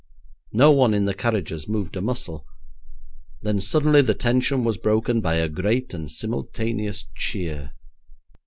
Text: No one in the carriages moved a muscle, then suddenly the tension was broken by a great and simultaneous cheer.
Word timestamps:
No 0.53 0.71
one 0.71 0.95
in 0.95 1.05
the 1.05 1.13
carriages 1.13 1.67
moved 1.67 1.95
a 1.95 2.01
muscle, 2.01 2.43
then 3.43 3.61
suddenly 3.61 4.01
the 4.01 4.15
tension 4.15 4.63
was 4.63 4.79
broken 4.79 5.21
by 5.21 5.35
a 5.35 5.47
great 5.47 5.93
and 5.93 6.09
simultaneous 6.09 7.05
cheer. 7.15 7.73